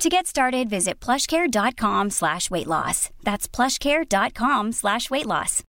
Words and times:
To 0.00 0.08
get 0.08 0.26
started, 0.26 0.70
visit 0.70 0.98
plushcare.com 0.98 2.08
slash 2.08 2.50
weight 2.50 2.66
loss. 2.66 3.10
That's 3.22 3.46
plushcare.com 3.46 4.72
slash 4.72 5.10
weight 5.10 5.26
loss. 5.26 5.62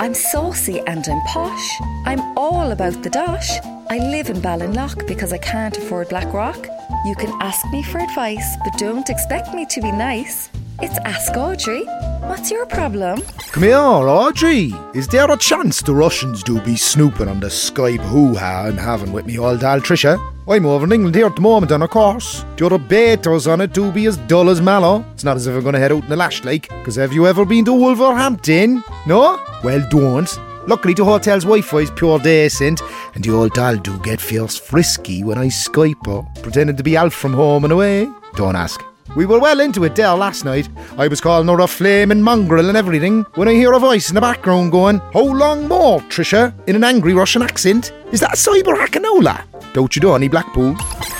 I'm 0.00 0.14
saucy 0.14 0.80
and 0.80 1.06
I'm 1.06 1.20
posh. 1.26 1.80
I'm 2.06 2.20
all 2.38 2.70
about 2.72 3.02
the 3.02 3.10
dosh. 3.10 3.50
I 3.90 3.98
live 3.98 4.30
in 4.30 4.38
Ballinlough 4.38 5.06
because 5.06 5.34
I 5.34 5.38
can't 5.38 5.76
afford 5.76 6.08
Blackrock. 6.08 6.66
You 7.04 7.14
can 7.16 7.30
ask 7.42 7.70
me 7.70 7.82
for 7.82 7.98
advice, 7.98 8.56
but 8.64 8.72
don't 8.78 9.10
expect 9.10 9.52
me 9.52 9.66
to 9.66 9.82
be 9.82 9.92
nice. 9.92 10.48
It's 10.80 10.96
Ask 11.04 11.36
Audrey. 11.36 11.84
What's 12.22 12.52
your 12.52 12.66
problem? 12.66 13.20
Come 13.50 13.64
here, 13.64 13.76
Audrey. 13.76 14.72
Is 14.94 15.08
there 15.08 15.28
a 15.28 15.36
chance 15.36 15.82
the 15.82 15.92
Russians 15.92 16.44
do 16.44 16.60
be 16.60 16.76
snooping 16.76 17.26
on 17.26 17.40
the 17.40 17.48
Skype 17.48 17.98
hoo-ha 17.98 18.66
I'm 18.66 18.76
having 18.76 19.12
with 19.12 19.26
me 19.26 19.38
old 19.38 19.58
dal 19.60 19.80
Trisha? 19.80 20.20
I'm 20.48 20.64
over 20.64 20.84
in 20.84 20.92
England 20.92 21.16
here 21.16 21.26
at 21.26 21.34
the 21.34 21.40
moment 21.40 21.72
on 21.72 21.82
a 21.82 21.88
course. 21.88 22.44
The 22.56 22.66
other 22.66 22.78
beaters 22.78 23.48
on 23.48 23.60
it 23.60 23.72
do 23.72 23.90
be 23.90 24.06
as 24.06 24.18
dull 24.18 24.50
as 24.50 24.60
mallow. 24.60 25.04
It's 25.14 25.24
not 25.24 25.36
as 25.36 25.48
if 25.48 25.56
I'm 25.56 25.62
going 25.62 25.72
to 25.74 25.80
head 25.80 25.90
out 25.90 26.04
in 26.04 26.08
the 26.08 26.16
lash 26.16 26.44
like, 26.44 26.68
because 26.68 26.94
have 26.94 27.12
you 27.12 27.26
ever 27.26 27.44
been 27.44 27.64
to 27.64 27.72
Wolverhampton? 27.72 28.84
No? 29.04 29.40
Well, 29.64 29.84
don't. 29.90 30.30
Luckily, 30.68 30.94
the 30.94 31.04
hotel's 31.04 31.42
Wi-Fi 31.42 31.78
is 31.78 31.90
pure 31.90 32.20
decent, 32.20 32.80
and 33.16 33.24
the 33.24 33.32
old 33.32 33.52
doll 33.52 33.76
do 33.76 33.98
get 34.00 34.20
fierce 34.20 34.56
frisky 34.56 35.24
when 35.24 35.38
I 35.38 35.46
Skype 35.46 36.06
her, 36.06 36.22
pretending 36.40 36.76
to 36.76 36.84
be 36.84 36.96
Alf 36.96 37.14
from 37.14 37.32
home 37.32 37.64
and 37.64 37.72
away. 37.72 38.08
Don't 38.36 38.54
ask. 38.54 38.80
We 39.16 39.26
were 39.26 39.38
well 39.40 39.60
into 39.60 39.84
it 39.84 39.94
there 39.94 40.14
last 40.14 40.44
night. 40.44 40.68
I 40.96 41.06
was 41.08 41.20
calling 41.20 41.48
her 41.48 41.60
a 41.60 41.66
flaming 41.66 42.22
mongrel 42.22 42.68
and 42.68 42.76
everything 42.78 43.22
when 43.34 43.48
I 43.48 43.52
hear 43.52 43.72
a 43.72 43.78
voice 43.78 44.08
in 44.08 44.14
the 44.14 44.20
background 44.20 44.72
going, 44.72 44.98
How 45.12 45.22
long 45.22 45.68
more, 45.68 46.00
Trisha? 46.02 46.52
in 46.66 46.76
an 46.76 46.84
angry 46.84 47.12
Russian 47.12 47.42
accent. 47.42 47.92
Is 48.12 48.20
that 48.20 48.32
a 48.34 48.36
Cyber 48.36 48.74
Hackanola? 48.76 49.44
Don't 49.74 49.94
you 49.96 50.00
do 50.00 50.14
any 50.14 50.28
Blackpool? 50.28 50.76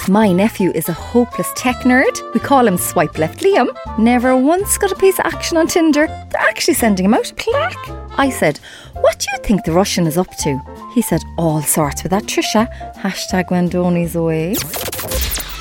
My 0.09 0.33
nephew 0.33 0.71
is 0.75 0.89
a 0.89 0.93
hopeless 0.93 1.51
tech 1.55 1.77
nerd. 1.85 2.35
We 2.35 2.41
call 2.41 2.67
him 2.67 2.77
Swipe 2.77 3.19
Left 3.19 3.41
Liam. 3.41 3.69
Never 3.99 4.37
once 4.37 4.77
got 4.79 4.91
a 4.93 4.97
piece 4.97 5.19
of 5.19 5.27
action 5.27 5.57
on 5.57 5.67
Tinder. 5.69 6.07
They're 6.07 6.41
actually 6.41 6.75
sending 6.75 7.05
him 7.07 7.15
out 7.15 7.31
a 7.31 7.35
plaque. 7.35 7.89
I 8.19 8.31
said, 8.31 8.59
What 8.95 9.19
do 9.19 9.27
you 9.33 9.39
think 9.45 9.65
the 9.65 9.73
Russian 9.73 10.07
is 10.07 10.19
up 10.19 10.35
to? 10.39 10.61
He 10.95 11.03
said, 11.03 11.23
All 11.39 11.63
sorts 11.63 12.03
with 12.03 12.11
that 12.11 12.25
Trisha. 12.25 12.69
Hashtag 12.97 13.51
when 13.51 13.69
Donny's 13.69 14.17
away. 14.17 14.55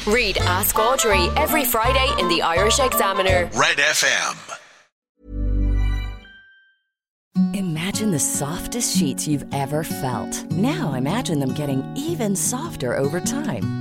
Read 0.08 0.40
Ask 0.40 0.80
Audrey 0.80 1.30
every 1.38 1.64
Friday 1.64 2.10
in 2.20 2.28
the 2.28 2.42
Irish 2.42 2.80
Examiner. 2.80 3.52
Red 3.54 3.78
FM. 3.78 4.58
Imagine 7.54 8.10
the 8.10 8.20
softest 8.20 8.98
sheets 8.98 9.28
you've 9.28 9.46
ever 9.54 9.84
felt. 9.84 10.44
Now 10.52 10.94
imagine 10.94 11.40
them 11.40 11.54
getting 11.54 11.84
even 11.96 12.36
softer 12.36 12.98
over 12.98 13.20
time. 13.20 13.81